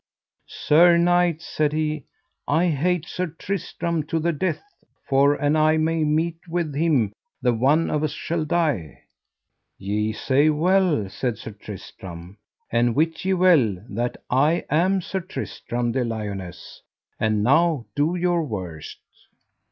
Sir 0.47 0.97
knight, 0.97 1.43
said 1.43 1.73
he, 1.73 2.05
I 2.47 2.69
hate 2.69 3.05
Sir 3.05 3.27
Tristram 3.27 4.01
to 4.07 4.17
the 4.17 4.33
death, 4.33 4.63
for 5.07 5.35
an 5.35 5.55
I 5.55 5.77
may 5.77 6.03
meet 6.03 6.39
with 6.47 6.73
him 6.73 7.13
the 7.43 7.53
one 7.53 7.91
of 7.91 8.03
us 8.03 8.11
shall 8.11 8.43
die. 8.43 9.03
Ye 9.77 10.11
say 10.11 10.49
well, 10.49 11.07
said 11.07 11.37
Sir 11.37 11.51
Tristram, 11.51 12.39
and 12.71 12.95
wit 12.95 13.23
ye 13.25 13.35
well 13.35 13.75
that 13.91 14.17
I 14.27 14.65
am 14.71 15.01
Sir 15.01 15.19
Tristram 15.19 15.91
de 15.91 16.03
Liones, 16.03 16.81
and 17.19 17.43
now 17.43 17.85
do 17.95 18.15
your 18.15 18.41
worst. 18.43 18.97